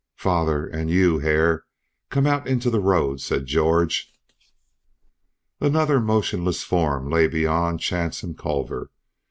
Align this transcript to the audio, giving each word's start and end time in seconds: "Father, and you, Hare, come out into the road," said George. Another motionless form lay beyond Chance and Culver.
"Father, 0.15 0.65
and 0.65 0.89
you, 0.89 1.19
Hare, 1.19 1.63
come 2.09 2.25
out 2.25 2.47
into 2.47 2.71
the 2.71 2.79
road," 2.79 3.21
said 3.21 3.45
George. 3.45 4.11
Another 5.59 5.99
motionless 5.99 6.63
form 6.63 7.07
lay 7.07 7.27
beyond 7.27 7.81
Chance 7.81 8.23
and 8.23 8.35
Culver. 8.35 8.89